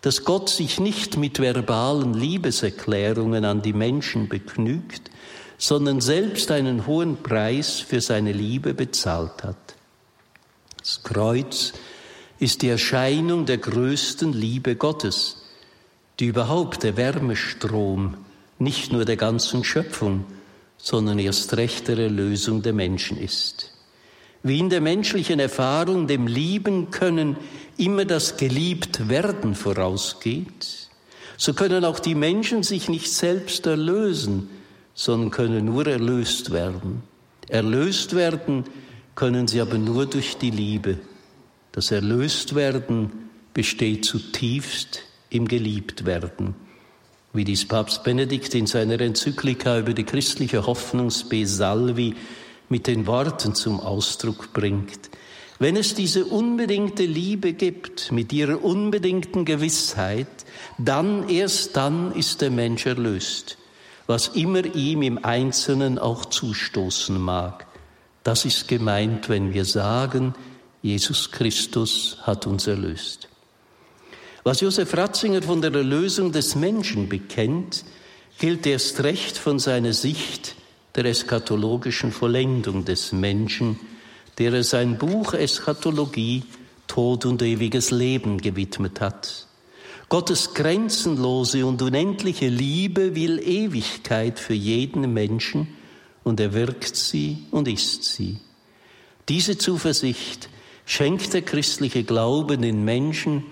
[0.00, 5.10] dass Gott sich nicht mit verbalen Liebeserklärungen an die Menschen begnügt,
[5.56, 9.56] sondern selbst einen hohen Preis für seine Liebe bezahlt hat.
[10.78, 11.72] Das Kreuz
[12.38, 15.38] ist die Erscheinung der größten Liebe Gottes,
[16.20, 18.18] die überhaupt der Wärmestrom
[18.58, 20.26] nicht nur der ganzen Schöpfung,
[20.76, 23.73] sondern erst recht der Erlösung der Menschen ist.
[24.46, 27.36] Wie in der menschlichen Erfahrung dem Lieben können
[27.78, 30.90] immer das Geliebtwerden vorausgeht,
[31.38, 34.50] so können auch die Menschen sich nicht selbst erlösen,
[34.92, 37.02] sondern können nur erlöst werden.
[37.48, 38.64] Erlöst werden
[39.14, 40.98] können sie aber nur durch die Liebe.
[41.72, 43.10] Das Erlöstwerden
[43.54, 46.54] besteht zutiefst im Geliebtwerden,
[47.32, 52.14] wie dies Papst Benedikt in seiner Enzyklika über die christliche Hoffnungsbesalvi
[52.68, 55.10] mit den Worten zum Ausdruck bringt.
[55.58, 60.26] Wenn es diese unbedingte Liebe gibt, mit ihrer unbedingten Gewissheit,
[60.78, 63.56] dann, erst dann ist der Mensch erlöst,
[64.06, 67.66] was immer ihm im Einzelnen auch zustoßen mag.
[68.24, 70.34] Das ist gemeint, wenn wir sagen,
[70.82, 73.28] Jesus Christus hat uns erlöst.
[74.42, 77.84] Was Josef Ratzinger von der Erlösung des Menschen bekennt,
[78.38, 80.56] gilt erst recht von seiner Sicht
[80.96, 83.78] der eschatologischen Vollendung des Menschen,
[84.38, 86.44] der er sein Buch Eschatologie
[86.86, 89.46] Tod und ewiges Leben gewidmet hat.
[90.08, 95.68] Gottes grenzenlose und unendliche Liebe will Ewigkeit für jeden Menschen
[96.22, 98.38] und er wirkt sie und ist sie.
[99.28, 100.50] Diese Zuversicht
[100.84, 103.44] schenkt der christliche Glauben den Menschen,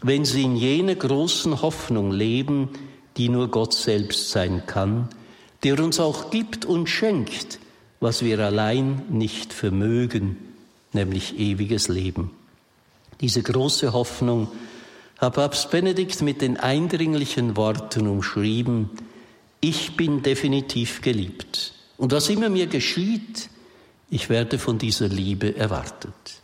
[0.00, 2.70] wenn sie in jener großen Hoffnung leben,
[3.16, 5.08] die nur Gott selbst sein kann,
[5.64, 7.58] der uns auch gibt und schenkt,
[8.00, 10.36] was wir allein nicht vermögen,
[10.92, 12.30] nämlich ewiges Leben.
[13.20, 14.48] Diese große Hoffnung
[15.18, 18.90] hat Papst Benedikt mit den eindringlichen Worten umschrieben,
[19.60, 21.72] ich bin definitiv geliebt.
[21.96, 23.48] Und was immer mir geschieht,
[24.10, 26.42] ich werde von dieser Liebe erwartet.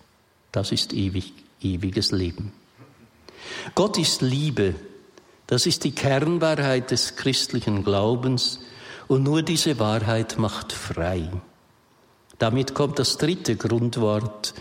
[0.53, 2.53] Das ist ewig, ewiges Leben.
[3.75, 4.77] Gott ist Liebe.
[5.49, 8.61] Das ist die Kernwahrheit des christlichen Glaubens
[9.09, 11.31] und nur diese Wahrheit macht frei.
[12.39, 14.55] Damit kommt das dritte Grundwort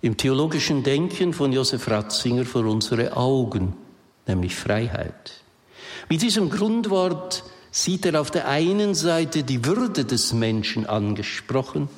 [0.00, 3.74] im theologischen Denken von Josef Ratzinger vor unsere Augen,
[4.26, 5.42] nämlich Freiheit.
[6.08, 11.88] Mit diesem Grundwort sieht er auf der einen Seite die Würde des Menschen angesprochen,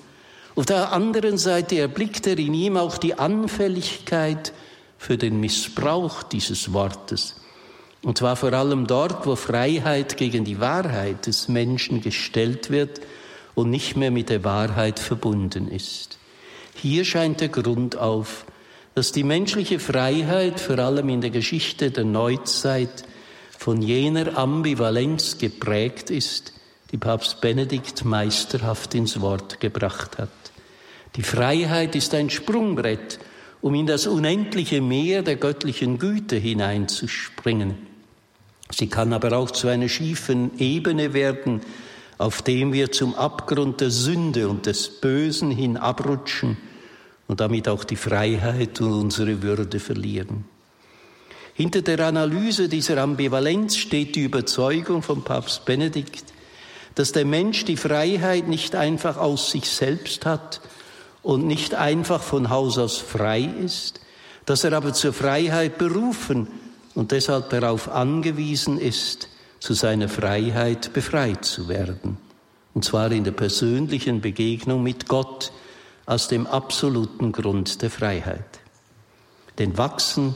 [0.56, 4.52] auf der anderen Seite erblickt er in ihm auch die Anfälligkeit
[4.98, 7.39] für den Missbrauch dieses Wortes.
[8.02, 13.00] Und zwar vor allem dort, wo Freiheit gegen die Wahrheit des Menschen gestellt wird
[13.54, 16.18] und nicht mehr mit der Wahrheit verbunden ist.
[16.74, 18.46] Hier scheint der Grund auf,
[18.94, 23.04] dass die menschliche Freiheit vor allem in der Geschichte der Neuzeit
[23.56, 26.54] von jener Ambivalenz geprägt ist,
[26.92, 30.30] die Papst Benedikt meisterhaft ins Wort gebracht hat.
[31.16, 33.18] Die Freiheit ist ein Sprungbrett
[33.60, 37.89] um in das unendliche Meer der göttlichen Güte hineinzuspringen.
[38.70, 41.60] Sie kann aber auch zu einer schiefen Ebene werden,
[42.18, 46.56] auf dem wir zum Abgrund der Sünde und des Bösen hin abrutschen
[47.26, 50.44] und damit auch die Freiheit und unsere Würde verlieren.
[51.54, 56.24] Hinter der Analyse dieser Ambivalenz steht die Überzeugung von Papst Benedikt,
[56.94, 60.60] dass der Mensch die Freiheit nicht einfach aus sich selbst hat,
[61.22, 64.00] und nicht einfach von Haus aus frei ist,
[64.46, 66.48] dass er aber zur Freiheit berufen
[66.94, 69.28] und deshalb darauf angewiesen ist,
[69.60, 72.16] zu seiner Freiheit befreit zu werden.
[72.74, 75.52] Und zwar in der persönlichen Begegnung mit Gott
[76.06, 78.60] als dem absoluten Grund der Freiheit.
[79.58, 80.34] Denn wachsen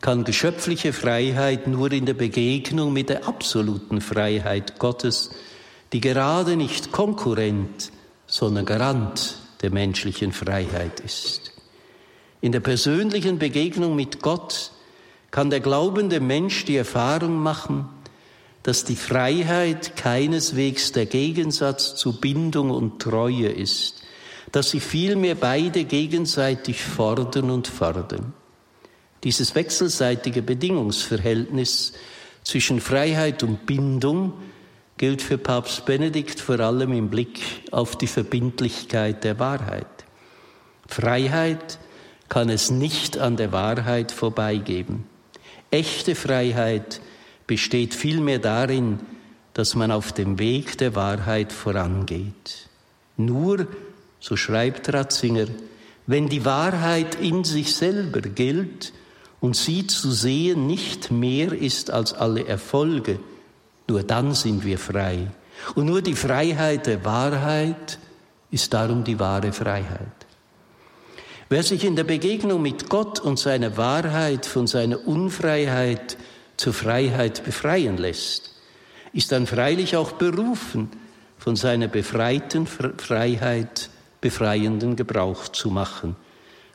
[0.00, 5.30] kann geschöpfliche Freiheit nur in der Begegnung mit der absoluten Freiheit Gottes,
[5.92, 7.90] die gerade nicht Konkurrent,
[8.26, 11.52] sondern Garant der menschlichen Freiheit ist.
[12.40, 14.70] In der persönlichen Begegnung mit Gott
[15.30, 17.88] kann der glaubende Mensch die Erfahrung machen,
[18.62, 24.02] dass die Freiheit keineswegs der Gegensatz zu Bindung und Treue ist,
[24.52, 28.32] dass sie vielmehr beide gegenseitig fordern und fördern.
[29.24, 31.92] Dieses wechselseitige Bedingungsverhältnis
[32.44, 34.32] zwischen Freiheit und Bindung
[34.96, 39.86] gilt für Papst Benedikt vor allem im Blick auf die Verbindlichkeit der Wahrheit.
[40.86, 41.78] Freiheit
[42.28, 45.04] kann es nicht an der Wahrheit vorbeigeben.
[45.70, 47.00] Echte Freiheit
[47.46, 49.00] besteht vielmehr darin,
[49.54, 52.68] dass man auf dem Weg der Wahrheit vorangeht.
[53.16, 53.66] Nur,
[54.20, 55.46] so schreibt Ratzinger,
[56.06, 58.92] wenn die Wahrheit in sich selber gilt
[59.40, 63.18] und sie zu sehen nicht mehr ist als alle Erfolge,
[63.88, 65.26] nur dann sind wir frei.
[65.74, 67.98] Und nur die Freiheit der Wahrheit
[68.50, 70.17] ist darum die wahre Freiheit.
[71.50, 76.18] Wer sich in der Begegnung mit Gott und seiner Wahrheit von seiner Unfreiheit
[76.58, 78.54] zur Freiheit befreien lässt,
[79.14, 80.90] ist dann freilich auch berufen,
[81.38, 83.88] von seiner befreiten Freiheit
[84.20, 86.16] befreienden Gebrauch zu machen,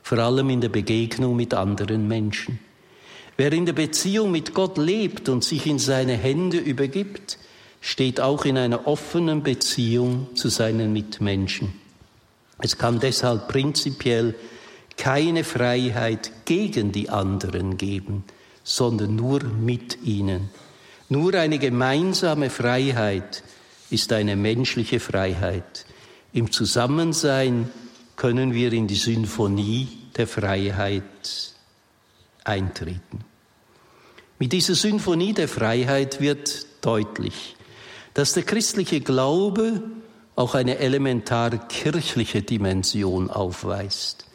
[0.02, 2.58] vor allem in der Begegnung mit anderen Menschen.
[3.38, 7.38] Wer in der Beziehung mit Gott lebt und sich in seine Hände übergibt,
[7.82, 11.74] steht auch in einer offenen Beziehung zu seinen Mitmenschen.
[12.60, 14.34] Es kann deshalb prinzipiell
[14.98, 18.24] keine Freiheit gegen die anderen geben,
[18.64, 20.50] sondern nur mit ihnen.
[21.10, 23.44] Nur eine gemeinsame Freiheit
[23.90, 25.86] ist eine menschliche Freiheit.
[26.32, 27.70] Im Zusammensein
[28.16, 31.54] können wir in die Symphonie der Freiheit
[32.44, 33.24] eintreten.
[34.40, 37.56] Mit dieser Symphonie der Freiheit wird deutlich,
[38.14, 39.84] dass der christliche Glaube
[40.36, 44.26] auch eine elementar kirchliche Dimension aufweist.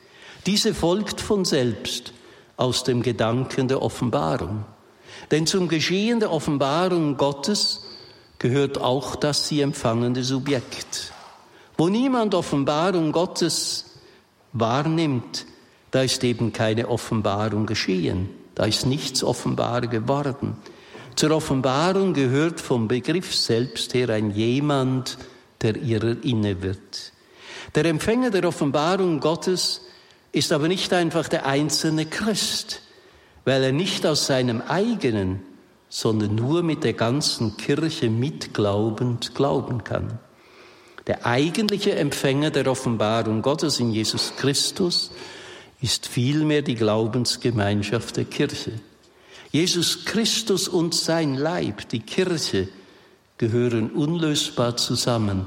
[0.46, 2.12] Diese folgt von selbst
[2.56, 4.64] aus dem Gedanken der Offenbarung.
[5.30, 7.84] Denn zum Geschehen der Offenbarung Gottes
[8.38, 11.12] gehört auch das sie empfangende Subjekt.
[11.76, 13.84] Wo niemand Offenbarung Gottes
[14.52, 15.46] wahrnimmt,
[15.90, 20.56] da ist eben keine Offenbarung geschehen, da ist nichts offenbar geworden.
[21.14, 25.18] Zur Offenbarung gehört vom Begriff selbst her ein jemand,
[25.62, 27.12] der ihrer inne wird.
[27.74, 29.82] Der Empfänger der Offenbarung Gottes
[30.32, 32.82] ist aber nicht einfach der einzelne Christ,
[33.44, 35.42] weil er nicht aus seinem eigenen,
[35.88, 40.18] sondern nur mit der ganzen Kirche mitglaubend glauben kann.
[41.06, 45.10] Der eigentliche Empfänger der Offenbarung Gottes in Jesus Christus
[45.80, 48.72] ist vielmehr die Glaubensgemeinschaft der Kirche.
[49.50, 52.68] Jesus Christus und sein Leib, die Kirche,
[53.38, 55.46] gehören unlösbar zusammen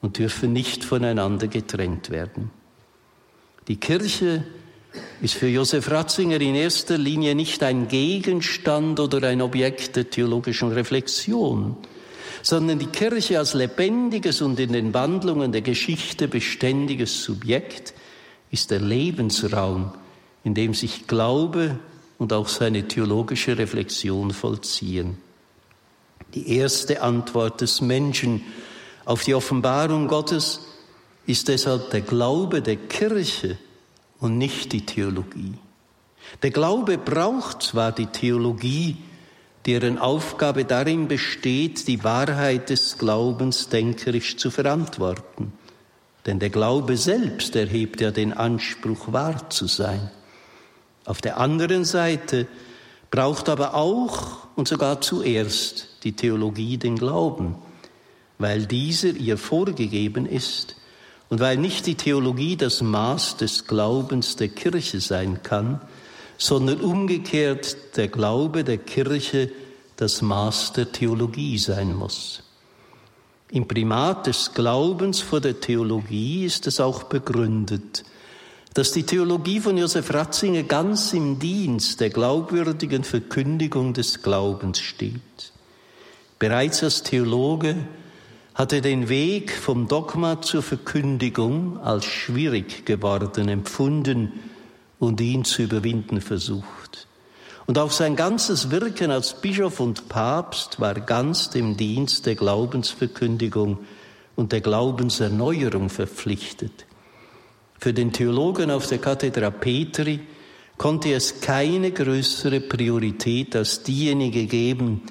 [0.00, 2.50] und dürfen nicht voneinander getrennt werden.
[3.68, 4.44] Die Kirche
[5.20, 10.70] ist für Josef Ratzinger in erster Linie nicht ein Gegenstand oder ein Objekt der theologischen
[10.70, 11.76] Reflexion,
[12.42, 17.94] sondern die Kirche als lebendiges und in den Wandlungen der Geschichte beständiges Subjekt
[18.52, 19.92] ist der Lebensraum,
[20.44, 21.78] in dem sich Glaube
[22.18, 25.18] und auch seine theologische Reflexion vollziehen.
[26.34, 28.42] Die erste Antwort des Menschen
[29.04, 30.65] auf die Offenbarung Gottes
[31.26, 33.58] ist deshalb der Glaube der Kirche
[34.20, 35.54] und nicht die Theologie.
[36.42, 38.96] Der Glaube braucht zwar die Theologie,
[39.66, 45.52] deren Aufgabe darin besteht, die Wahrheit des Glaubens denkerisch zu verantworten.
[46.24, 50.10] Denn der Glaube selbst erhebt ja den Anspruch, wahr zu sein.
[51.04, 52.46] Auf der anderen Seite
[53.10, 57.56] braucht aber auch und sogar zuerst die Theologie den Glauben,
[58.38, 60.76] weil dieser ihr vorgegeben ist
[61.28, 65.80] und weil nicht die Theologie das Maß des Glaubens der Kirche sein kann,
[66.38, 69.50] sondern umgekehrt der Glaube der Kirche
[69.96, 72.42] das Maß der Theologie sein muss.
[73.50, 78.04] Im Primat des Glaubens vor der Theologie ist es auch begründet,
[78.74, 85.52] dass die Theologie von Josef Ratzinger ganz im Dienst der glaubwürdigen Verkündigung des Glaubens steht.
[86.38, 87.76] Bereits als Theologe
[88.56, 94.32] hat er den Weg vom Dogma zur Verkündigung als schwierig geworden empfunden
[94.98, 97.06] und ihn zu überwinden versucht.
[97.66, 103.80] Und auch sein ganzes Wirken als Bischof und Papst war ganz dem Dienst der Glaubensverkündigung
[104.36, 106.86] und der Glaubenserneuerung verpflichtet.
[107.78, 110.20] Für den Theologen auf der Kathedra Petri
[110.78, 115.02] konnte es keine größere Priorität als diejenige geben,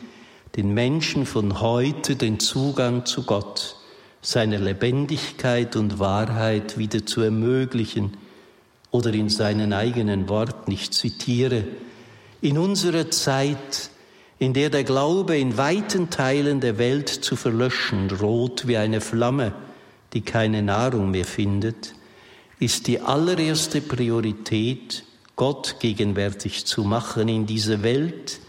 [0.55, 3.75] den Menschen von heute den Zugang zu Gott,
[4.21, 8.15] seiner Lebendigkeit und Wahrheit wieder zu ermöglichen
[8.89, 11.65] oder in seinen eigenen Worten, ich zitiere,
[12.41, 13.89] in unserer Zeit,
[14.39, 19.53] in der der Glaube in weiten Teilen der Welt zu verlöschen droht wie eine Flamme,
[20.13, 21.93] die keine Nahrung mehr findet,
[22.59, 25.03] ist die allererste Priorität,
[25.35, 28.39] Gott gegenwärtig zu machen in dieser Welt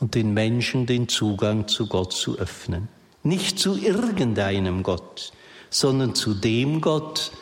[0.00, 2.88] und den Menschen den Zugang zu Gott zu öffnen.
[3.22, 5.32] Nicht zu irgendeinem Gott,
[5.68, 7.32] sondern zu dem Gott,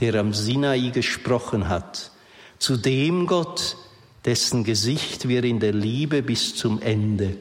[0.00, 2.10] der am Sinai gesprochen hat,
[2.58, 3.76] zu dem Gott,
[4.24, 7.36] dessen Gesicht wir in der Liebe bis zum Ende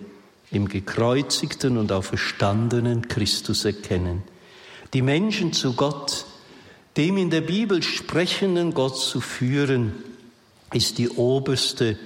[0.52, 4.24] im gekreuzigten und auferstandenen Christus erkennen.
[4.94, 6.26] Die Menschen zu Gott,
[6.98, 9.94] dem in der Bibel sprechenden Gott zu führen,
[10.74, 11.98] ist die oberste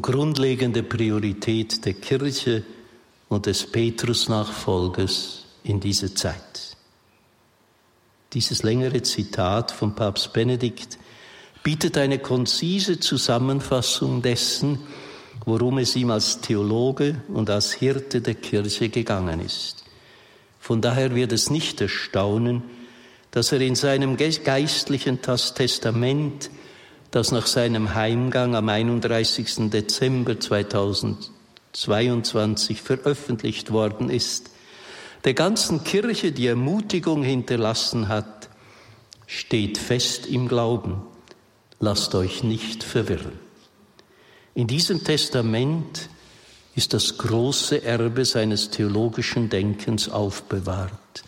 [0.00, 2.62] grundlegende Priorität der Kirche
[3.28, 6.76] und des Petrus-Nachfolgers in dieser Zeit.
[8.32, 10.98] Dieses längere Zitat von Papst Benedikt
[11.62, 14.78] bietet eine konzise Zusammenfassung dessen,
[15.46, 19.84] worum es ihm als Theologe und als Hirte der Kirche gegangen ist.
[20.60, 22.62] Von daher wird es nicht erstaunen,
[23.30, 26.50] dass er in seinem geistlichen Testament,
[27.14, 29.70] das nach seinem Heimgang am 31.
[29.70, 34.50] Dezember 2022 veröffentlicht worden ist,
[35.22, 38.48] der ganzen Kirche die Ermutigung hinterlassen hat,
[39.28, 41.02] steht fest im Glauben,
[41.78, 43.38] lasst euch nicht verwirren.
[44.54, 46.08] In diesem Testament
[46.74, 51.22] ist das große Erbe seines theologischen Denkens aufbewahrt.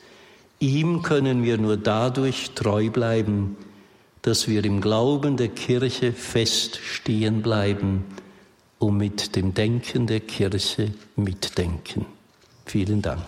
[0.59, 3.57] Ihm können wir nur dadurch treu bleiben,
[4.27, 8.05] dass wir im Glauben der Kirche fest stehen bleiben
[8.81, 12.07] und mit dem Denken der Kirche mitdenken.
[12.64, 13.22] Vielen Dank.